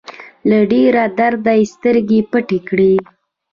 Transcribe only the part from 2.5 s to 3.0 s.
کړې.